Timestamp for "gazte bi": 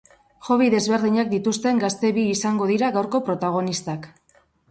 1.83-2.25